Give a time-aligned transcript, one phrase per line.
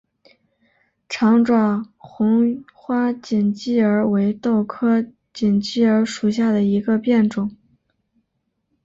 [1.07, 7.55] 长爪红花锦鸡儿为豆科锦鸡儿属下的一个变种。